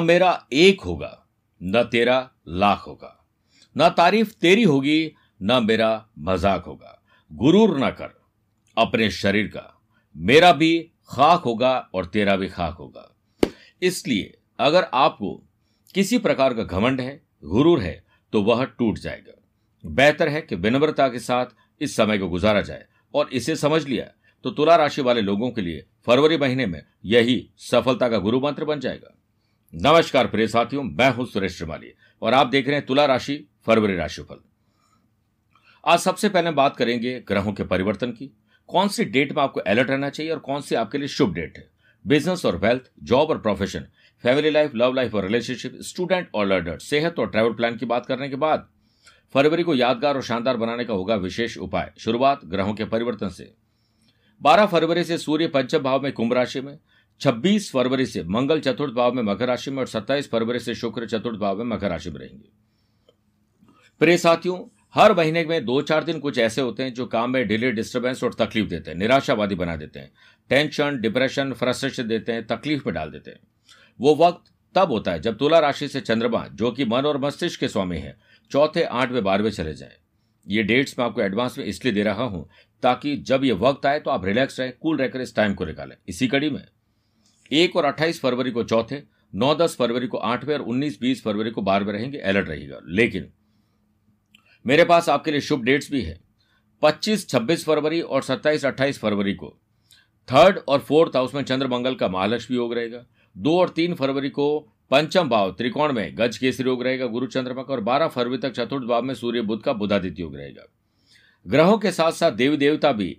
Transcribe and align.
मेरा 0.00 0.46
एक 0.52 0.80
होगा, 0.80 1.26
न 1.60 1.82
तेरा 1.82 2.30
लाख 2.48 2.86
होगा। 2.86 3.16
न 3.76 3.88
तारीफ़ 3.88 4.32
तेरी 4.32 4.62
होगी, 4.62 5.12
न 5.42 5.64
मेरा 5.64 6.06
मज़ाक 6.20 6.64
होगा। 6.64 7.00
गुरूर 7.30 7.78
न 7.78 7.90
कर, 7.90 8.10
अपने 8.76 9.10
शरीर 9.12 9.46
का। 9.46 9.70
मेरा 10.16 10.52
भी 10.52 10.78
खाक 11.08 11.42
होगा 11.42 11.76
और 11.94 12.04
तेरा 12.06 12.36
भी 12.36 12.48
खाक 12.48 12.74
होगा। 12.74 13.10
इसलिए 13.82 14.34
अगर 14.58 14.86
आपको 14.94 15.34
किसी 15.94 16.18
प्रकार 16.18 16.54
का 16.54 16.62
घमंड 16.62 17.00
है, 17.00 17.20
गुरूर 17.44 17.80
है 17.80 18.02
तो 18.32 18.42
वह 18.42 18.64
टूट 18.64 18.98
जाएगा। 18.98 19.40
बेहतर 19.84 20.28
है 20.28 20.40
कि 20.40 20.56
विनम्रता 20.56 21.08
के 21.08 21.18
साथ 21.18 21.46
इस 21.80 21.96
समय 21.96 22.18
को 22.18 22.28
गुजारा 22.28 22.60
जाए 22.60 22.84
और 23.14 23.28
इसे 23.32 23.56
समझ 23.56 23.86
लिया 23.86 24.04
तो 24.44 24.50
तुला 24.50 24.76
राशि 24.76 25.02
वाले 25.02 25.20
लोगों 25.20 25.50
के 25.50 25.62
लिए 25.62 25.84
फरवरी 26.06 26.36
महीने 26.36 26.66
में 26.66 26.82
यही 27.04 27.36
सफलता 27.60 28.08
का 28.08 28.18
गुरु 28.18 28.40
मंत्र 28.40 28.64
बन 28.64 28.80
जाएगा। 28.80 29.14
नमस्कार 29.76 30.26
प्रिय 30.26 30.46
साथियों, 30.48 30.82
मैं 30.82 31.10
हूँ 31.10 31.26
सुरेश 31.26 31.56
श्रीमाली 31.56 31.92
और 32.22 32.34
आप 32.34 32.46
देख 32.46 32.66
रहे 32.66 32.76
हैं 32.76 32.86
तुला 32.86 33.06
राशि, 33.06 33.48
फरवरी 33.66 33.96
राशिफल। 33.96 34.36
आज 35.86 35.98
सबसे 35.98 36.28
पहले 36.28 36.50
बात 36.50 36.76
करेंगे 36.76 37.24
ग्रहों 37.28 37.52
के 37.52 37.64
परिवर्तन 37.64 38.10
की। 38.10 38.30
कौन 38.68 38.88
सी 38.88 39.04
डेट 39.04 39.32
में 39.32 39.42
आपको 39.42 39.60
अलर्ट 39.60 39.90
रहना 39.90 40.10
चाहिए 40.10 40.32
और 40.32 40.38
कौन 40.38 40.60
सी 40.60 40.74
आपके 40.74 40.98
लिए 40.98 41.08
शुभ 41.08 41.34
डेट 41.34 41.58
है? 41.58 41.70
बिज़नेस 42.06 42.46
और 42.46 42.56
वेल्थ, 42.56 42.82
जॉब 43.02 43.30
और 43.30 43.38
profession, 43.38 43.86
family 44.22 44.50
life, 44.50 44.72
love 44.74 44.92
life 44.92 45.14
और 45.14 45.24
रिलेशनशिप, 45.24 45.78
स्टूडेंट 45.80 46.28
और 46.34 46.46
लर्नर, 46.46 46.78
सेहत 46.78 47.18
और 47.18 47.30
ट्रैवल 47.30 47.52
प्लान 47.52 47.76
की 47.76 47.86
बात 47.86 48.06
करने 48.06 48.28
के 48.28 48.36
बाद 48.36 48.68
फरवरी 49.34 49.62
को 49.62 49.74
यादगार 49.74 50.14
और 50.14 50.22
शानदार 50.22 50.56
बनाने 50.56 50.84
का 50.84 50.94
होगा 50.94 51.14
विशेष 51.16 51.58
उपाय, 51.58 51.92
शुरुआत 51.98 52.40
ग्रहों 52.44 52.74
के 52.74 52.84
परिवर्तन 52.84 53.28
से। 53.28 53.54
12 54.42 54.66
फरवरी 54.66 55.04
से 55.04 55.18
सूर्य 55.18 55.46
पंचम 55.46 55.78
भाव 55.78 56.02
में 56.02 56.12
कुंभ 56.12 56.32
राशि 56.32 56.60
में 56.60 56.78
26 57.20 57.70
फरवरी 57.72 58.06
से 58.06 58.22
मंगल 58.24 58.60
चतुर्थ 58.60 58.94
भाव 58.94 59.12
में 59.12 59.22
मकर 59.22 59.46
राशि 59.46 59.70
में 59.70 59.78
और 59.78 59.86
27 59.86 60.28
फरवरी 60.30 60.58
से 60.58 60.74
शुक्र 60.74 61.06
चतुर्थ 61.06 61.38
भाव 61.40 61.58
में 61.58 61.64
मकर 61.64 61.90
राशि 61.90 62.10
में 62.10 62.18
रहेंगे। 62.20 62.48
प्रिय 64.00 64.18
साथियों, 64.18 64.58
हर 64.94 65.14
महीने 65.14 65.44
में 65.44 65.64
दो 65.64 65.80
चार 65.82 66.04
दिन 66.04 66.18
कुछ 66.18 66.38
ऐसे 66.38 66.60
होते 66.60 66.82
हैं 66.82 66.92
जो 66.94 67.06
काम 67.06 67.30
में 67.30 67.46
डिले 67.48 67.70
डिस्टर्बेंस 67.72 68.24
और 68.24 68.34
तकलीफ़ 68.34 68.68
देते 68.68 68.90
हैं, 68.90 68.98
निराशावादी 68.98 69.54
बना 69.54 69.76
देते 69.76 69.98
हैं 69.98 70.10
टेंशन 70.50 71.00
डिप्रेशन 71.00 71.52
फ्रस्ट्रेशन 71.52 72.08
देते 72.08 72.32
हैं, 72.32 72.46
तकलीफ़ 72.46 72.82
में 72.86 72.94
डाल 72.94 73.10
देते 73.10 73.30
हैं। 73.30 73.40
वो 74.00 74.14
वक्त 74.16 74.52
तब 74.74 74.92
होता 74.92 75.12
है 75.12 75.20
जब 75.20 75.36
तुला 75.38 75.58
राशि 75.58 75.88
से 75.88 76.00
चंद्रमा, 76.00 76.46
जो 76.48 76.70
कि 76.70 76.84
मन 76.84 77.06
और 77.06 77.18
मस्तिष्क 77.18 77.60
के 77.60 77.68
स्वामी 77.68 77.98
है, 77.98 78.16
चौथे, 78.50 78.82
आठवें, 78.82 79.22
बारहवें 79.24 79.50
चले 79.50 79.74
जाएँ। 79.74 79.96
ये 80.46 80.62
डेट्स 80.62 80.98
मैं 80.98 81.06
आपको 81.06 81.20
एडवांस 81.22 81.58
में 81.58 81.64
इसलिए 81.64 81.94
दे 81.94 82.02
रहा 82.02 82.24
हूँ 82.24 82.48
ताकि 82.82 83.16
जब 83.18 83.44
ये 83.44 83.52
वक्त 83.52 83.86
आए 83.86 84.00
तो 84.00 84.10
आप 84.10 84.24
रिलैक्स 84.24 84.60
रहें 84.60 84.72
कूल 84.80 84.96
रहकर 84.96 85.20
इस 85.20 85.34
टाइम 85.36 85.54
को 85.54 85.64
निकालें। 85.64 85.96
इसी 86.08 86.26
कड़ी 86.28 86.50
में 86.50 86.64
एक 87.50 87.76
और 87.76 87.84
अट्ठाईस 87.84 88.20
फरवरी 88.20 88.50
को 88.50 88.64
चौथे, 88.64 89.02
नौ 89.32 89.54
दस 89.54 89.76
फरवरी 89.76 90.06
को 90.06 90.18
आठवें 90.18 90.54
और 90.54 90.62
उन्नीस 90.62 90.98
बीस 91.00 91.22
फरवरी 91.22 91.50
को 91.50 91.62
बारहवें 91.62 91.92
रहेंगे, 91.92 92.18
अलर्ट 92.18 92.48
रहेगा 92.48 92.80
लेकिन 92.88 93.28
मेरे 94.64 94.84
पास 94.84 95.08
आपके 95.08 95.30
लिए 95.30 95.40
शुभ 95.40 95.62
डेट्स 95.62 95.90
भी 95.92 96.02
है। 96.02 96.18
पच्चीस, 96.82 97.28
छब्बीस 97.28 97.64
फरवरी 97.64 98.00
और 98.00 98.22
सत्ताईस, 98.22 98.64
अट्ठाईस 98.64 98.98
फरवरी 98.98 99.34
को 99.34 99.56
थर्ड 100.28 100.58
और 100.68 100.78
फोर्थ 100.78 101.16
हाउस 101.16 101.34
में 101.34 101.42
चंद्र 101.42 101.68
मंगल 101.68 101.94
का 101.94 102.08
महालक्ष्मी 102.08 102.56
योग 102.56 102.74
रहेगा। 102.74 103.04
दो 103.36 103.58
और 103.60 103.68
तीन 103.68 103.94
फरवरी 103.94 104.28
को 104.28 104.46
पंचम 104.90 105.28
भाव, 105.28 105.50
त्रिकोण 105.50 105.92
में 105.92 106.14
गज 106.16 106.38
केसरी 106.38 106.68
योग 106.68 106.82
रहेगा, 106.82 107.06
गुरु 107.06 107.26
चंद्रमा 107.26 107.62
का 107.62 107.72
और 107.72 107.80
बारह 107.80 108.08
फरवरी 108.08 108.38
तक 108.38 108.52
चतुर्थ 108.52 108.84
भाव 108.84 109.02
में 109.02 109.14
सूर्य 109.14 109.40
बुद्ध 109.40 109.62
का 109.64 109.72
बुधादित्य 109.72 110.22
योग 110.22 110.36
रहेगा। 110.36 110.66
ग्रहों 111.46 111.78
के 111.78 111.92
साथ 111.92 112.12
साथ 112.12 112.32
देवी 112.32 112.56
देवता 112.56 112.92
भी 112.92 113.16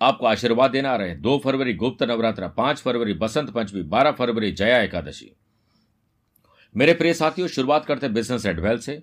आपको 0.00 0.26
आशीर्वाद 0.26 0.70
देना 0.70 0.90
आ 0.92 0.96
रहे 0.96 1.08
हैं। 1.08 1.20
दो 1.20 1.38
फरवरी 1.44 1.74
गुप्त 1.74 2.02
नवरात्र, 2.02 2.48
पाँच 2.48 2.78
फरवरी 2.78 3.12
बसंत 3.12 3.50
पंचमी, 3.50 3.82
बारह 3.82 4.10
फरवरी 4.10 4.52
जया 4.52 4.78
एकादशी। 4.82 5.36
मेरे 6.76 6.94
प्रिय 6.94 7.14
साथियों, 7.14 7.48
शुरुआत 7.48 7.84
करते 7.84 8.06
हैं 8.06 8.14
बिज़नेस 8.14 8.46
एडवेल 8.46 8.78
से। 8.78 9.02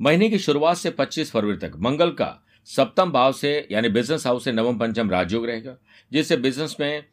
महीने 0.00 0.28
की 0.28 0.38
शुरुआत 0.38 0.76
से 0.76 0.90
25 0.90 1.30
फरवरी 1.30 1.56
तक, 1.56 1.72
मंगल 1.76 2.10
का 2.10 2.42
सप्तम 2.64 3.10
भाव 3.10 3.32
से, 3.32 3.68
यानी 3.70 3.88
बिज़नेस 3.88 4.26
हाउस 4.26 4.44
से 4.44 4.52
नवम 4.52 4.78
पंचम 4.78 5.10
राजयोग 5.10 5.46
रहेगा, 5.46 5.76
जिससे 6.12 6.36
बिज़नेस 6.36 6.76
में 6.80 7.04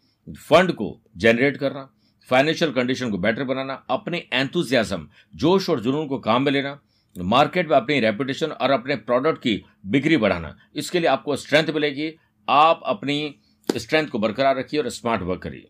फंड 0.50 0.72
को 0.72 1.01
जनरेट 1.17 1.57
करना 1.57 1.90
फाइनेंशियल 2.29 2.72
कंडीशन 2.72 3.12
को 3.12 3.17
बेटर 3.17 3.44
बनाना, 3.44 3.73
अपने 3.90 4.25
एंथुजियाजम 4.34 5.07
जोश 5.35 5.69
और 5.69 5.79
जुनून 5.79 6.07
को 6.07 6.19
काम 6.19 6.44
में 6.44 6.51
लेना 6.51 6.79
मार्केट 7.18 7.69
में 7.69 7.78
अपनी 7.78 8.00
रेपुटेशन 8.00 8.47
और 8.47 8.72
अपने 8.72 8.96
प्रोडक्ट 8.96 9.38
की 9.38 9.66
बिक्री 9.85 10.18
बढ़ाना। 10.18 10.57
इसके 10.75 11.00
लिए 11.00 11.09
आपको 11.09 11.35
स्ट्रेंथ 11.35 11.68
मिलेगी। 11.68 12.19
आप 12.50 12.81
अपनी 12.85 13.35
स्ट्रेंथ 13.78 14.07
को 14.07 14.19
बरकरार 14.19 14.57
रखिए 14.57 14.79
और 14.79 14.90
स्मार्ट 14.90 15.22
वर्क 15.22 15.41
करिए। 15.41 15.69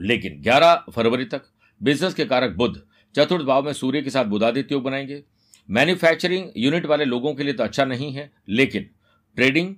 लेकिन 0.00 0.42
11 0.42 0.84
फरवरी 0.94 1.24
तक 1.24 1.42
बिज़नेस 1.82 2.14
के 2.14 2.24
कारक 2.24 2.50
बुद्ध 2.50 2.82
चतुर्थ 3.16 3.44
भाव 3.44 3.64
में 3.64 3.72
सूर्य 3.72 4.02
के 4.02 4.10
साथ 4.10 4.24
बुधादित्य 4.24 4.74
योग 4.74 4.82
बनाएँगे। 4.82 5.24
मैन्युफैक्चरिंग 5.70 6.50
यूनिट 6.56 6.86
वाले 6.86 7.04
लोगों 7.04 7.34
के 7.34 7.42
लिए 7.42 7.52
तो 7.52 7.64
अच्छा 7.64 7.84
नहीं 7.84 8.12
है, 8.12 8.32
लेकिन 8.48 8.90
ट्रेडिंग, 9.36 9.74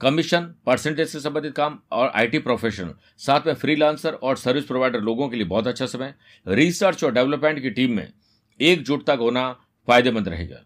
कमीशन, 0.00 0.54
परसेंटेज 0.66 1.08
से 1.08 1.20
संबंधित 1.20 1.54
काम 1.54 1.78
और 1.92 2.08
आईटी 2.08 2.38
प्रोफेशनल, 2.38 2.94
साथ 3.18 3.40
में 3.46 3.54
फ्रीलांसर 3.54 4.12
और 4.12 4.36
सर्विस 4.36 4.64
प्रोवाइडर 4.64 5.00
लोगों 5.00 5.28
के 5.28 5.36
लिए 5.36 5.46
बहुत 5.46 5.66
अच्छा 5.66 5.86
समय। 5.86 6.14
रिसर्च 6.48 7.04
और 7.04 7.12
डेवलपमेंट 7.12 7.62
की 7.62 7.70
टीम 7.70 7.96
में 7.96 8.12
एकजुटता 8.60 9.12
होना 9.12 9.56
फ़ायदेमंद 9.88 10.28
रहेगा। 10.28 10.64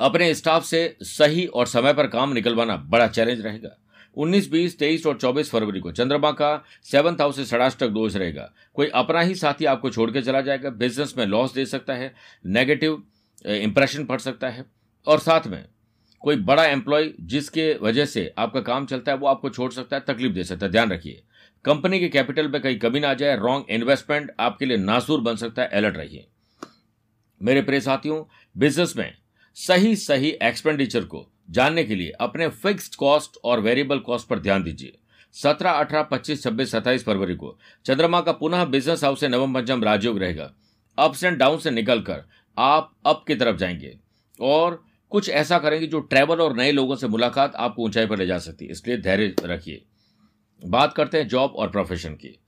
अपने 0.00 0.34
स्टाफ 0.34 0.64
से 0.64 0.96
सही 1.02 1.46
और 1.46 1.66
समय 1.66 1.94
पर 1.94 2.06
काम 2.06 2.32
निकलवाना 2.32 2.76
बड़ा 2.76 3.06
चैलेंज 3.08 3.40
रहेगा। 3.40 3.76
19, 4.16 4.50
20, 4.50 4.78
23 4.78 5.06
और 5.06 5.18
24 5.18 5.50
फरवरी 5.50 5.80
को 5.80 5.92
चंद्रमा 5.92 6.30
का 6.30 6.64
सेवंथ 6.82 7.20
हाउस 7.20 7.36
से 7.36 7.44
षडाष्टक 7.44 7.88
दोष 7.88 8.16
रहेगा। 8.16 8.52
कोई 8.74 8.88
अपना 8.94 9.20
ही 9.20 9.34
साथी 9.34 9.64
आपको 9.64 9.90
छोड़ 9.90 10.10
के 10.10 10.22
चला 10.22 10.40
जाएगा 10.40 10.70
बिज़नेस 10.70 11.14
में 11.18 11.26
लॉस 11.26 11.54
दे 11.54 11.66
सकता 11.66 11.94
है 11.94 12.12
नेगेटिव 12.46 13.02
इंप्रेशन 13.46 14.04
पड़ 14.04 14.18
सकता 14.18 14.48
है। 14.48 14.64
और 15.06 15.18
साथ 15.18 15.46
में 15.46 15.64
कोई 16.22 16.36
बड़ा 16.36 16.64
एम्प्लॉय 16.64 17.10
जिसके 17.20 17.72
वजह 17.82 18.04
से 18.04 18.32
आपका 18.38 18.60
काम 18.60 18.86
चलता 18.86 19.12
है 19.12 19.18
वो 19.18 19.26
आपको 19.26 19.50
छोड़ 19.50 19.72
सकता 19.72 19.96
है 19.96 20.04
तकलीफ़ 20.06 20.32
दे 20.32 20.44
सकता 20.44 20.66
है। 20.66 20.72
ध्यान 20.72 20.92
रखिए 20.92 21.22
कंपनी 21.64 22.00
के 22.00 22.08
कैपिटल 22.08 22.48
में 22.48 22.60
कहीं 22.62 22.78
कमी 22.78 23.00
ना 23.00 23.10
आ 23.10 23.14
जाए 23.14 23.36
रॉन्ग 23.36 23.66
इन्वेस्टमेंट 23.70 24.30
आपके 24.40 24.66
लिए 24.66 24.76
नासूर 24.76 25.20
बन 25.20 25.36
सकता 25.36 25.62
है 25.62 25.68
अलर्ट 25.68 25.96
रहिए। 25.96 26.26
मेरे 27.44 27.62
प्रिय 27.62 27.80
साथियों 27.80 28.24
बिज़नेस 28.56 28.94
में 28.96 29.14
सही 29.54 29.96
सही 29.96 30.28
एक्सपेंडिचर 30.42 31.04
को 31.04 31.30
जानने 31.50 31.84
के 31.84 31.94
लिए 31.94 32.10
अपने 32.10 32.48
फिक्स्ड 32.48 32.94
कॉस्ट 32.94 33.36
और 33.44 33.60
वेरिएबल 33.60 33.98
कॉस्ट 33.98 34.28
पर 34.28 34.38
ध्यान 34.38 34.62
दीजिए। 34.62 34.98
सत्रह, 35.32 35.70
अठारह, 35.70 36.02
पच्चीस, 36.02 36.42
छब्बीस, 36.42 36.70
सत्ताईस 36.70 37.04
फरवरी 37.04 37.34
को 37.34 37.58
चंद्रमा 37.84 38.20
का 38.20 38.32
पुनः 38.32 38.64
बिज़नेस 38.64 39.04
हाउस 39.04 39.20
से 39.20 39.28
नवम 39.28 39.54
पंचम 39.54 39.84
राजयोग 39.84 40.18
रहेगा। 40.18 40.54
अप्स 40.98 41.24
एंड 41.24 41.38
डाउन 41.38 41.58
से 41.58 41.70
निकलकर 41.70 42.24
आप 42.58 42.94
अप 43.06 43.24
की 43.26 43.34
तरफ़ 43.34 43.56
जाएँगे 43.56 43.98
और 44.40 44.84
कुछ 45.10 45.28
ऐसा 45.28 45.58
करेंगे 45.58 45.86
जो 45.86 46.00
ट्रैवल 46.00 46.40
और 46.40 46.56
नए 46.56 46.72
लोगों 46.72 46.96
से 46.96 47.08
मुलाकात 47.08 47.56
आपको 47.56 47.82
ऊंचाई 47.82 48.06
पर 48.06 48.18
ले 48.18 48.26
जा 48.26 48.38
सकती 48.38 48.64
है। 48.64 48.70
इसलिए 48.70 48.96
धैर्य 48.96 49.34
रखिए। 49.44 49.84
बात 50.66 50.92
करते 50.92 51.18
हैं 51.18 51.28
जॉब 51.28 51.50
और 51.50 51.70
प्रोफेशन 51.70 52.14
की। 52.14 52.43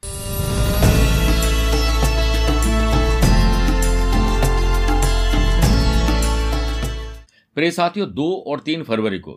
प्रिय 7.56 7.70
साथियों, 7.70 8.08
दो 8.10 8.44
और 8.46 8.60
तीन 8.60 8.82
फरवरी 8.82 9.18
को, 9.18 9.32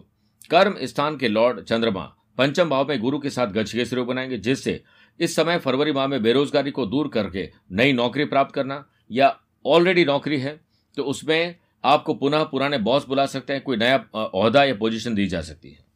कर्म 0.50 0.76
स्थान 0.84 1.18
के 1.18 1.28
लॉर्ड 1.28 1.62
चंद्रमा 1.62 2.02
पंचम 2.38 2.70
भाव 2.70 2.88
में 2.88 3.00
गुरु 3.00 3.20
के 3.20 3.30
साथ 3.30 3.48
गच्छगेसरी 3.48 4.02
बनाएँगे, 4.04 4.38
जिससे 4.38 4.82
इस 5.20 5.36
समय 5.36 5.58
फरवरी 5.58 5.92
माह 5.92 6.08
में 6.08 6.22
बेरोजगारी 6.24 6.72
को 6.72 6.86
दूर 6.86 7.08
करके 7.08 7.50
नई 7.72 7.94
नौकरी 7.94 8.26
प्राप्त 8.26 8.54
करना, 8.56 8.86
या 9.12 9.36
ऑलरेडी 9.66 10.06
नौकरी 10.06 10.40
है 10.40 10.60
तो 10.98 11.04
उसमें 11.04 11.56
आपको 11.84 12.14
पुनः 12.14 12.44
पुराने 12.44 12.78
बॉस 12.80 13.08
बुला 13.08 13.26
सकते 13.26 13.54
हैं, 13.54 13.62
कोई 13.64 13.78
नया 13.78 13.98
अहदा 14.16 14.64
या 14.64 14.76
पोजीशन 14.76 15.16
दी 15.16 15.28
जा 15.28 15.42
सकती 15.42 15.70
है। 15.70 15.88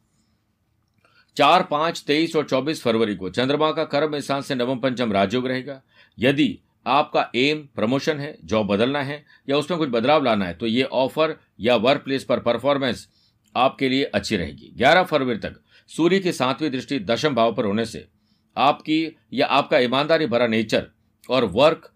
चार, 1.36 1.62
पाँच, 1.62 2.02
तेईस 2.06 2.36
और 2.36 2.44
चौबीस 2.44 2.82
फरवरी 2.82 3.14
को 3.16 3.30
चंद्रमा 3.30 3.70
का 3.72 3.84
कर्म 3.86 4.18
स्थान 4.18 4.40
से 4.40 4.54
नवम 4.54 4.78
पंचम 4.78 5.12
राजयोग 5.12 5.46
रहेगा। 5.46 5.80
यदि 6.18 6.58
आपका 6.86 7.30
एम 7.34 7.58
प्रमोशन 7.76 8.18
है 8.20 8.36
जॉब 8.44 8.66
बदलना 8.66 9.02
है, 9.02 9.24
या 9.48 9.56
उसमें 9.56 9.78
कुछ 9.78 9.88
बदलाव 9.88 10.24
लाना 10.24 10.44
है 10.44 10.54
तो 10.54 10.66
ये 10.66 10.82
ऑफ़र 10.84 11.36
या 11.58 11.76
वर्क 11.76 12.02
प्लेस 12.02 12.24
पर 12.24 12.40
परफॉर्मेंस 12.40 13.06
आपके 13.54 13.88
लिए 13.88 14.04
अच्छी 14.04 14.36
रहेगी। 14.36 14.72
ग्यारह 14.76 15.02
फरवरी 15.02 15.38
तक 15.38 15.60
सूर्य 15.90 16.18
की 16.20 16.32
सातवीं 16.32 16.70
दृष्टि 16.70 16.98
दशम 17.00 17.34
भाव 17.34 17.54
पर 17.54 17.64
होने 17.64 17.84
से 17.84 18.06
आपकी 18.56 19.16
या 19.32 19.46
आपका 19.48 19.78
ईमानदारी 19.78 20.26
भरा 20.26 20.46
नेचर 20.46 20.86
और 21.28 21.44
वर्क 21.52 21.90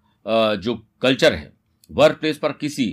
जो 0.58 0.75
कल्चर 1.02 1.34
है 1.34 1.52
वर्क 1.90 2.19
प्लेस 2.19 2.38
पर 2.38 2.52
किसी 2.52 2.87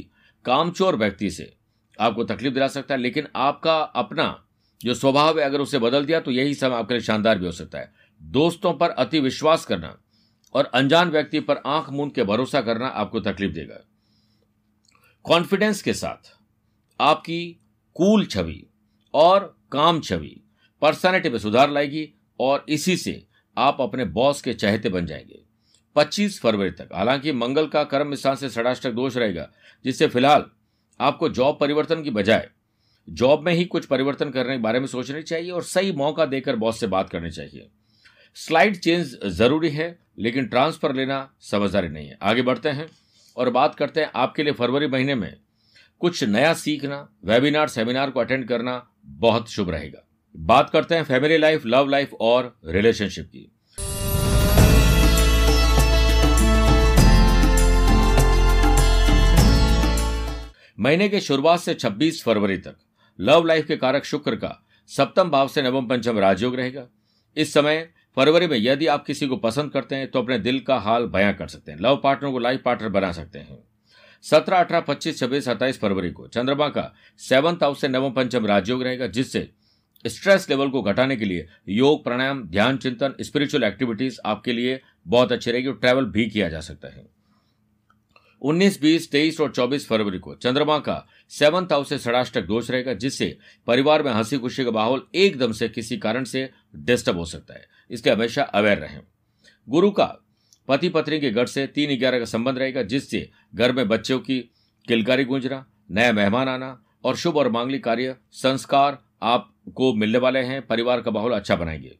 कामचोर 0.45 0.95
व्यक्ति 0.95 1.29
से 1.29 1.53
आपको 1.99 2.23
तकलीफ़ 2.23 2.53
दिला 2.53 2.67
सकता 2.67 2.93
है, 2.93 2.99
लेकिन 3.01 3.27
आपका 3.35 3.77
अपना 3.77 4.41
जो 4.81 4.93
स्वभाव 4.93 5.39
है, 5.39 5.45
अगर 5.45 5.61
उसे 5.61 5.79
बदल 5.79 6.05
दिया 6.05 6.19
तो 6.19 6.31
यही 6.31 6.53
समय 6.53 6.75
आपके 6.75 6.93
लिए 6.93 7.01
शानदार 7.01 7.39
भी 7.39 7.45
हो 7.45 7.51
सकता 7.51 7.79
है। 7.79 7.93
दोस्तों 8.21 8.73
पर 8.73 8.89
अति 8.89 9.19
विश्वास 9.19 9.65
करना 9.65 9.95
और 10.55 10.65
अनजान 10.65 11.09
व्यक्ति 11.09 11.39
पर 11.39 11.61
आँख 11.65 11.89
मूंद 11.89 12.11
के 12.13 12.23
भरोसा 12.23 12.61
करना 12.61 12.87
आपको 12.87 13.19
तकलीफ़ 13.21 13.53
देगा। 13.53 13.79
कॉन्फिडेंस 15.25 15.81
के 15.81 15.93
साथ 15.93 16.34
आपकी 16.99 17.59
कूल 17.95 18.25
छवि 18.25 18.69
और 19.13 19.57
काम 19.71 20.01
छवि 20.01 20.43
पर्सनैलिटी 20.81 21.29
में 21.29 21.39
सुधार 21.39 21.69
लाएगी 21.69 22.13
और 22.39 22.65
इसी 22.69 22.97
से 22.97 23.25
आप 23.57 23.77
अपने 23.81 24.05
बॉस 24.05 24.41
के 24.41 24.53
चहेते 24.53 24.89
बन 24.89 25.05
जाएँगे। 25.05 25.43
25 25.95 26.39
फरवरी 26.41 26.71
तक, 26.71 26.89
हालाँकि 26.93 27.31
मंगल 27.31 27.67
का 27.67 27.83
कर्म 27.83 28.15
स्थान 28.15 28.35
से 28.35 28.49
षडाष्टक 28.49 28.91
दोष 28.91 29.17
रहेगा, 29.17 29.49
जिससे 29.85 30.07
फ़िलहाल 30.07 30.45
आपको 30.99 31.29
जॉब 31.29 31.57
परिवर्तन 31.59 32.03
की 32.03 32.09
बजाय 32.09 32.49
जॉब 33.09 33.41
में 33.41 33.53
ही 33.53 33.65
कुछ 33.65 33.85
परिवर्तन 33.85 34.29
करने 34.29 34.55
के 34.55 34.61
बारे 34.61 34.79
में 34.79 34.87
सोचना 34.87 35.21
चाहिए 35.21 35.51
और 35.51 35.63
सही 35.63 35.91
मौका 35.91 36.25
देकर 36.25 36.55
बॉस 36.55 36.79
से 36.79 36.87
बात 36.87 37.09
करनी 37.09 37.31
चाहिए। 37.31 37.69
स्लाइड 38.35 38.77
चेंज 38.79 39.19
ज़रूरी 39.25 39.69
है, 39.69 39.99
लेकिन 40.19 40.47
ट्रांसफ़र 40.47 40.95
लेना 40.95 41.33
समझदारी 41.41 41.87
नहीं 41.87 42.07
है। 42.07 42.17
आगे 42.21 42.41
बढ़ते 42.41 42.69
हैं 42.69 42.87
और 43.37 43.49
बात 43.49 43.75
करते 43.75 44.01
हैं 44.01 44.11
आपके 44.15 44.43
लिए 44.43 44.53
फरवरी 44.53 44.87
महीने 44.87 45.15
में 45.15 45.37
कुछ 46.01 46.23
नया 46.23 46.53
सीखना 46.53 46.97
वेबिनार 47.25 47.67
सेमिनार 47.67 48.09
को 48.09 48.19
अटेंड 48.19 48.47
करना 48.47 48.89
बहुत 49.05 49.49
शुभ 49.49 49.69
रहेगा। 49.69 50.07
बात 50.35 50.69
करते 50.69 50.95
हैं 50.95 51.03
फैमिली 51.03 51.37
लाइफ 51.37 51.65
लव 51.65 51.87
लाइफ 51.87 52.13
और 52.13 52.59
रिलेशनशिप 52.65 53.25
की। 53.25 53.51
महीने 60.79 61.09
के 61.09 61.19
शुरुआत 61.19 61.59
से 61.59 61.73
26 61.73 62.23
फरवरी 62.23 62.57
तक 62.57 62.75
लव 63.19 63.45
लाइफ 63.45 63.65
के 63.65 63.77
कारक 63.77 64.05
शुक्र 64.05 64.35
का 64.35 64.65
सप्तम 64.87 65.29
भाव 65.29 65.47
से 65.47 65.61
नवम 65.61 65.87
पंचम 65.87 66.19
राजयोग 66.19 66.55
रहेगा। 66.55 66.87
इस 67.37 67.53
समय 67.53 67.89
फरवरी 68.15 68.47
में 68.47 68.57
यदि 68.57 68.87
आप 68.87 69.05
किसी 69.05 69.27
को 69.27 69.37
पसंद 69.37 69.71
करते 69.71 69.95
हैं 69.95 70.11
तो 70.11 70.21
अपने 70.21 70.39
दिल 70.39 70.59
का 70.59 70.77
हाल 70.77 71.05
बयां 71.05 71.33
कर 71.33 71.47
सकते 71.47 71.71
हैं। 71.71 71.79
लव 71.79 72.01
पार्टनर 72.03 72.31
को 72.31 72.39
लाइफ 72.39 72.61
पार्टनर 72.65 72.89
बना 72.89 73.11
सकते 73.11 73.39
हैं। 73.39 73.57
सत्रह 74.29 74.57
अठारह 74.57 74.79
पच्चीस 74.79 75.19
छब्बीस 75.19 75.45
सत्ताईस 75.45 75.79
फरवरी 75.79 76.11
को। 76.11 76.27
चंद्रमा 76.27 76.69
का 76.69 76.95
सेवंथ 77.17 77.55
हाउस 77.55 77.81
से 77.81 77.87
नवम 77.87 78.11
पंचम 78.11 78.45
राजयोग 78.45 78.83
रहेगा 78.83 79.07
जिससे 79.07 79.49
स्ट्रेस 80.07 80.49
लेवल 80.49 80.69
को 80.69 80.81
घटाने 80.81 81.15
के 81.15 81.25
लिए 81.25 81.47
योग 81.69 82.03
प्राणायाम 82.03 82.43
ध्यान 82.43 82.77
चिंतन 82.77 83.13
स्पिरिचुअल 83.21 83.63
एक्टिविटीज़ 83.63 84.19
आपके 84.25 84.53
लिए 84.53 84.81
बहुत 85.07 85.31
अच्छी 85.31 85.51
रहेगी 85.51 85.67
और 85.67 85.77
ट्रैवल 85.77 86.05
भी 86.05 86.29
किया 86.29 86.49
जा 86.49 86.59
सकता 86.59 86.87
है। 86.87 87.07
19, 88.41 88.81
20, 88.81 89.11
23 89.11 89.41
और 89.41 89.51
24 89.51 89.87
फरवरी 89.87 90.19
को 90.19 90.35
चंद्रमा 90.35 90.79
का 90.79 91.07
सेवंथ 91.29 91.65
हाउस 91.65 91.89
से 91.89 91.97
षडाष्टक 91.97 92.41
दोष 92.41 92.71
रहेगा 92.71 92.93
जिससे 92.93 93.37
परिवार 93.67 94.03
में 94.03 94.11
हँसी 94.11 94.37
खुशी 94.37 94.65
का 94.65 94.71
माहौल 94.71 95.07
एकदम 95.15 95.51
से 95.51 95.69
किसी 95.69 95.97
कारण 95.97 96.23
से 96.23 96.49
डिस्टर्ब 96.75 97.17
हो 97.17 97.25
सकता 97.25 97.53
है। 97.53 97.67
इसलिए 97.91 98.15
हमेशा 98.15 98.43
अवेयर 98.43 98.77
रहें। 98.77 99.01
गुरु 99.69 99.91
का 99.91 100.17
पति 100.67 100.89
पत्नी 100.89 101.19
के 101.19 101.31
घर 101.31 101.45
से 101.45 101.67
तीन 101.67 101.99
ग्यारह 101.99 102.19
का 102.19 102.25
संबंध 102.25 102.57
रहेगा, 102.57 102.83
जिससे 102.83 103.29
घर 103.55 103.71
में 103.71 103.87
बच्चों 103.87 104.19
की 104.19 104.39
किलकारी 104.87 105.23
गूंजना, 105.23 105.65
नया 105.91 106.13
मेहमान 106.13 106.49
आना 106.49 106.83
और 107.03 107.15
शुभ 107.15 107.37
और 107.37 107.51
मांगलिक 107.51 107.83
कार्य, 107.83 108.15
संस्कार 108.31 109.03
आपको 109.21 109.93
मिलने 109.93 110.17
वाले 110.17 110.39
हैं, 110.39 110.67
परिवार 110.67 111.01
का 111.01 111.11
माहौल 111.11 111.31
अच्छा 111.31 111.55
बनाएँगे। 111.55 111.97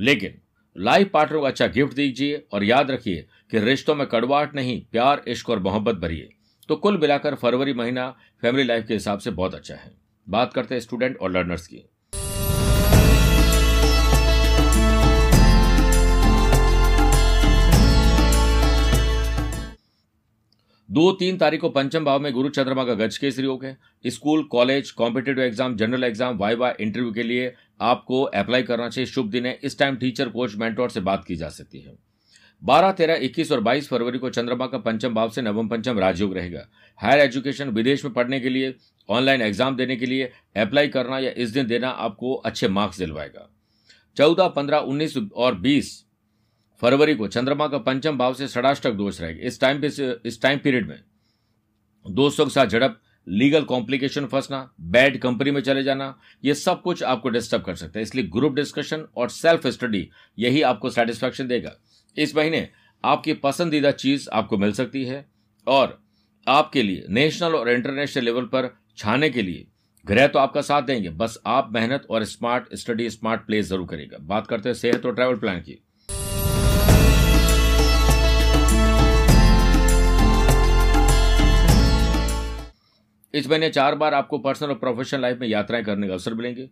लेकिन 0.00 0.38
लाइफ 0.78 1.10
पार्टनर 1.10 1.38
को 1.38 1.44
अच्छा 1.44 1.66
गिफ्ट 1.66 1.94
दीजिए 1.94 2.46
और 2.52 2.64
याद 2.64 2.90
रखिए 2.90 3.26
कि 3.50 3.58
रिश्तों 3.58 3.94
में 3.94 4.06
कड़वाहट 4.06 4.54
नहीं, 4.54 4.82
प्यार, 4.92 5.22
इश्क 5.28 5.50
और 5.50 5.58
मोहब्बत 5.58 5.94
भरिए। 5.94 6.28
तो 6.68 6.76
कुल 6.76 6.98
मिलाकर 6.98 7.34
फरवरी 7.34 7.72
महीना 7.72 8.16
फैमिली 8.40 8.64
लाइफ 8.64 8.86
के 8.86 8.94
हिसाब 8.94 9.18
से 9.18 9.30
बहुत 9.30 9.54
अच्छा 9.54 9.74
है। 9.74 9.94
बात 10.28 10.52
करते 10.52 10.74
हैं 10.74 10.80
स्टूडेंट 10.80 11.18
और 11.18 11.32
लर्नर्स 11.32 11.66
की। 11.66 11.80
दो 20.88 21.10
तीन 21.12 21.36
तारीख 21.38 21.60
को 21.60 21.68
पंचम 21.68 22.04
भाव 22.04 22.20
में 22.20 22.32
गुरु 22.32 22.48
चंद्रमा 22.48 22.84
का 22.84 22.94
गज 22.94 23.16
केसरी 23.18 23.44
योग 23.44 23.64
है 23.64 23.76
school, 24.06 24.42
college, 24.42 24.90
competitive 24.90 25.44
exam, 25.44 25.76
general 25.76 26.04
exam 26.04 26.36
Y 26.38 26.54
वाई 26.54 26.72
इंटरव्यू 26.80 27.12
के 27.12 27.22
लिए 27.22 27.52
आपको 27.80 28.22
अप्लाई 28.22 28.62
करना 28.62 28.88
चाहिए। 28.88 29.06
शुभ 29.06 29.30
दिन 29.30 29.46
है। 29.46 29.58
इस 29.62 29.78
टाइम 29.78 29.96
टीचर 29.96 30.28
कोच 30.28 30.54
मेंटोर 30.56 30.90
से 30.90 31.00
बात 31.00 31.24
की 31.24 31.36
जा 31.36 31.48
सकती 31.48 31.80
है। 31.80 31.94
बारह, 32.62 32.92
तेरह, 32.92 33.14
इक्कीस 33.16 33.52
और 33.52 33.60
बाईस 33.60 33.88
फरवरी 33.88 34.18
को 34.18 34.30
चंद्रमा 34.30 34.66
का 34.66 34.78
पंचम 34.78 35.14
भाव 35.14 35.30
से 35.30 35.42
नवम 35.42 35.68
पंचम 35.68 35.98
राजयोग 35.98 36.34
रहेगा। 36.34 36.66
हायर 37.00 37.20
एजुकेशन 37.20 37.70
विदेश 37.70 38.04
में 38.04 38.14
पढ़ने 38.14 38.40
के 38.40 38.48
लिए 38.48 38.74
ऑनलाइन 39.08 39.42
एग्ज़ाम 39.42 39.76
देने 39.76 39.96
के 39.96 40.06
लिए 40.06 40.30
अप्लाई 40.56 40.88
करना 40.88 41.18
या 41.18 41.30
इस 41.32 41.50
दिन 41.50 41.66
देना 41.66 41.88
आपको 41.88 42.34
अच्छे 42.34 42.68
मार्क्स 42.68 42.98
दिलवाएगा। 42.98 43.48
चौदह, 44.16 44.48
पंद्रह, 44.48 44.78
उन्नीस 44.78 45.16
और 45.34 45.58
बीस 45.58 46.05
फरवरी 46.82 47.14
को 47.14 47.26
चंद्रमा 47.28 47.66
का 47.68 47.78
पंचम 47.80 48.18
भाव 48.18 48.34
से 48.34 48.48
षडाष्टक 48.48 48.92
दोष 48.92 49.20
रहेगा। 49.20 49.46
इस 49.46 49.60
टाइम 49.60 49.84
इस 49.84 50.40
टाइम 50.42 50.58
पीरियड 50.58 50.88
में 50.88 50.98
दोस्तों 52.06 52.44
के 52.44 52.50
साथ 52.50 52.66
झड़प 52.66 53.00
लीगल 53.26 53.62
कॉम्प्लिकेशन 53.64 54.26
फंसना 54.26 54.58
बैड 54.82 55.18
कंपनी 55.20 55.50
में 55.50 55.60
चले 55.60 55.82
जाना, 55.82 56.14
ये 56.44 56.54
सब 56.54 56.82
कुछ 56.82 57.02
आपको 57.04 57.28
डिस्टर्ब 57.28 57.62
कर 57.62 57.74
सकता 57.74 57.98
है। 57.98 58.02
इसलिए 58.02 58.24
ग्रुप 58.26 58.54
डिस्कशन 58.54 59.04
और 59.16 59.28
सेल्फ 59.30 59.66
स्टडी 59.68 60.08
यही 60.38 60.62
आपको 60.64 60.90
सेटिस्फैक्शन 60.90 61.46
देगा। 61.48 61.72
इस 62.16 62.36
महीने 62.36 62.68
आपकी 63.04 63.32
पसंदीदा 63.36 63.90
चीज़ 63.92 64.28
आपको 64.32 64.58
मिल 64.58 64.72
सकती 64.72 65.04
है 65.04 65.24
और 65.66 65.98
आपके 66.46 66.82
लिए 66.82 67.04
नेशनल 67.10 67.54
और 67.54 67.70
इंटरनेशनल 67.70 68.24
लेवल 68.24 68.44
पर 68.46 68.70
छाने 68.98 69.30
के 69.30 69.42
लिए 69.42 69.66
ग्रह 70.04 70.26
तो 70.26 70.38
आपका 70.38 70.60
साथ 70.62 70.82
देंगे। 70.82 71.10
बस 71.10 71.38
आप 71.46 71.72
मेहनत 71.72 72.06
और 72.10 72.24
स्मार्ट 72.26 72.74
स्टडी 72.74 73.08
स्मार्ट 73.10 73.46
प्ले 73.46 73.62
ज़रूर 73.64 73.86
करेगा 73.86 74.18
बात 74.24 74.46
करते 74.46 74.68
हैं 74.68 74.74
सेहत 74.76 75.06
और 75.06 75.14
ट्रैवल 75.14 75.36
प्लान 75.36 75.60
की। 75.60 75.78
इस 83.36 83.48
महीने 83.50 83.68
चार 83.70 83.94
बार 83.94 84.14
आपको 84.14 84.38
पर्सनल 84.38 84.68
और 84.68 84.74
प्रोफेशनल 84.74 85.20
लाइफ 85.22 85.38
में 85.40 85.46
यात्राएँ 85.48 85.84
करने 85.84 86.06
का 86.06 86.12
अवसर 86.12 86.34
मिलेंगे। 86.34 86.68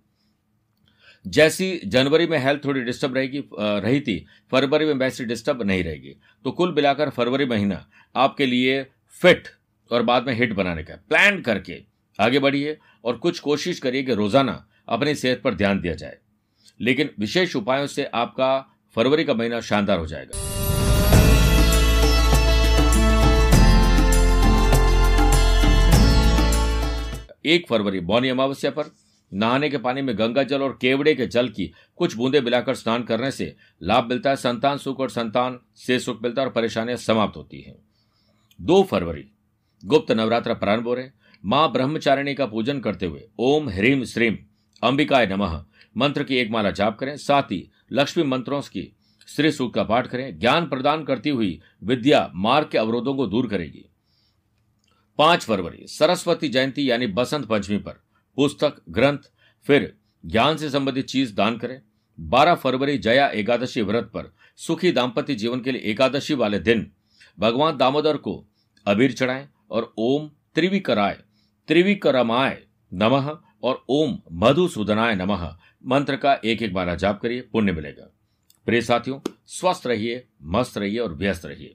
जैसी 1.25 1.81
जनवरी 1.87 2.27
में 2.27 2.39
हेल्थ 2.39 2.65
थोड़ी 2.65 2.81
डिस्टर्ब 2.81 3.15
रहेगी 3.15 3.43
रही 3.59 4.01
थी, 4.01 4.25
फरवरी 4.53 4.87
में 4.87 4.95
वैसी 4.95 5.25
डिस्टर्ब 5.25 5.63
नहीं 5.63 5.85
रहेगी। 5.85 6.17
तो 6.45 6.51
कुल 6.51 6.75
मिलाकर 6.75 7.11
फरवरी 7.11 7.45
महीना 7.45 7.85
आपके 8.15 8.47
लिए 8.47 8.83
फिट 9.23 9.49
और 9.91 10.03
बाद 10.03 10.27
में 10.27 10.35
हिट 10.35 10.53
बनाने 10.53 10.83
का 10.83 10.95
प्लान 11.09 11.41
करके 11.41 11.81
आगे 12.19 12.39
बढ़िए 12.39 12.77
और 13.05 13.17
कुछ 13.17 13.41
कोशिश 13.41 13.79
करिए 13.79 14.03
कि 14.03 14.15
रोज़ाना 14.15 14.65
अपनी 14.89 15.15
सेहत 15.15 15.41
पर 15.45 15.55
ध्यान 15.55 15.81
दिया 15.81 15.95
जाए। 15.95 16.19
लेकिन 16.81 17.11
विशेष 17.21 17.57
उपायों 17.57 17.87
से 17.87 18.05
आपका 18.05 18.59
फरवरी 18.97 19.25
का 19.25 19.35
महीना 19.35 19.61
शानदार 19.61 19.99
हो 19.99 20.07
जाएगा। 20.07 20.64
एक 27.45 27.67
फरवरी 27.69 28.01
मौनी 28.01 28.29
अमावस्या 28.29 28.71
पर 28.71 28.95
नहाने 29.33 29.69
के 29.71 29.79
पानी 29.79 30.03
में 30.03 30.17
गंगा 30.19 30.43
जल 30.43 30.63
और 30.63 30.79
केवड़े 30.81 31.15
के 31.15 31.27
जल 31.27 31.49
की 31.49 31.71
कुछ 31.97 32.17
बूंदे 32.17 32.41
मिलाकर 32.41 32.75
स्नान 32.75 33.03
करने 33.03 33.31
से 33.31 33.55
लाभ 33.83 34.09
मिलता 34.09 34.31
है, 34.31 34.37
संतान 34.37 34.79
सुख 34.79 35.01
और 35.01 35.11
संतान 35.11 35.59
से 35.77 35.99
सुख 35.99 36.23
मिलता 36.23 36.43
है 36.43 36.47
और 36.49 36.53
परेशानियाँ 36.53 36.99
समाप्त 36.99 37.37
होती 37.37 37.61
हैं। 37.61 37.77
दो 38.59 38.83
फरवरी, 38.83 39.25
गुप्त 39.83 40.13
नवरात्र 40.13 40.55
प्रारंभ 40.55 40.89
हो 40.89 40.95
रहे 40.95 41.09
माँ 41.45 41.71
ब्रह्मचारिणी 41.73 42.35
का 42.35 42.47
पूजन 42.47 42.81
करते 42.81 43.07
हुए 43.07 43.23
ओम 43.39 43.69
ह्रीम 43.69 44.05
श्रीम 44.05 44.37
अंबिकाय 44.83 45.27
नमः 45.27 45.63
मंत्र 45.97 46.25
की 46.25 46.37
एक 46.37 46.51
माला 46.51 46.71
जाप 46.71 46.99
करें, 46.99 47.17
साथ 47.17 47.43
ही 47.43 47.69
लक्ष्मी 47.93 48.25
मंत्रों 48.25 48.61
की 48.63 48.93
श्री 49.29 49.51
सूक्त 49.51 49.75
का 49.75 49.83
पाठ 49.83 50.07
करें। 50.07 50.39
ज्ञान 50.39 50.67
प्रदान 50.67 51.05
करती 51.05 51.31
हुई 51.31 51.61
विद्या 51.83 52.31
मार्ग 52.35 52.69
के 52.73 52.79
अवरोधों 52.79 53.15
को 53.15 53.27
दूर 53.27 53.49
करेगी। 53.49 53.85
पाँच 55.19 55.45
फरवरी, 55.45 55.87
सरस्वती 55.87 56.49
जयंती 56.49 56.91
यानी 56.91 57.07
बसंत 57.07 57.47
पंचमी 57.47 57.79
पर। 57.79 57.93
पुस्तक, 58.37 58.83
ग्रंथ, 58.89 59.19
फिर 59.67 59.97
ज्ञान 60.27 60.57
से 60.57 60.71
संबंधित 60.71 61.07
चीज़ 61.07 61.35
दान 61.35 61.59
करें। 61.59 61.83
बारह 62.21 62.55
फरवरी, 62.55 62.99
जया 62.99 63.29
एकादशी 63.29 63.83
व्रत 63.83 64.05
पर, 64.05 64.35
सुखी 64.57 64.93
दाम्पत्य 64.93 65.35
जीवन 65.35 65.61
के 65.61 65.73
लिए 65.73 65.81
एकादशी 65.81 66.35
वाले 66.35 66.59
दिन। 66.59 66.93
भगवान 67.39 67.77
दामोदर 67.77 68.17
को 68.17 68.47
अबीर 68.87 69.13
चढ़ाएँ 69.13 69.49
और 69.71 69.95
ओम 69.99 70.31
त्रिविकराय, 70.55 71.19
त्रिविक्रमाय 71.69 72.63
नमः 72.95 73.39
और 73.63 73.85
ओम 73.89 74.19
मधुसूदनाय 74.33 75.15
नमः 75.15 75.57
मंत्र 75.87 76.17
का 76.17 76.41
एक 76.45 76.63
एक 76.63 76.75
बार 76.75 76.97
जाप 76.97 77.21
करिए, 77.21 77.41
पुण्य 77.41 77.73
मिलेगा। 77.73 78.11
प्रिय 78.67 78.83
साथियों, 78.83 79.21
स्वस्थ 79.47 79.87
रहिए, 79.87 80.27
मस्त 80.43 80.79
रहिए 80.79 80.99
और 80.99 81.15
व्यस्त 81.15 81.47
रहिए। 81.47 81.75